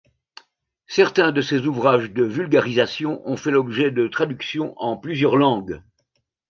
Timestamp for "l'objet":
3.51-3.91